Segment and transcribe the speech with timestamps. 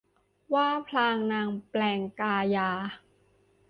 [0.53, 2.71] ว่าพลางนางแปลงกายา